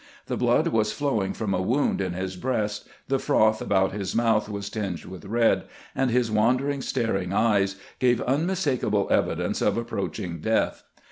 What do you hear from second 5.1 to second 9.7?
red, and his wander ing, staring eyes gave unmistakable evidence